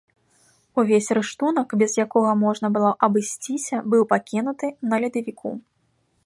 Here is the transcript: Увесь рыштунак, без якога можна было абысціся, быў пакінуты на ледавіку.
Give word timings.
Увесь 0.79 1.09
рыштунак, 1.17 1.69
без 1.81 1.91
якога 2.05 2.31
можна 2.45 2.67
было 2.77 2.91
абысціся, 3.09 3.75
быў 3.93 4.03
пакінуты 4.15 4.67
на 4.91 4.95
ледавіку. 5.05 5.49